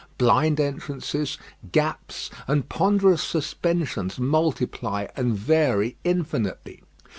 [0.17, 1.37] Blind entrances,
[1.71, 6.81] gaps, and ponderous suspensions multiply and vary infinitely.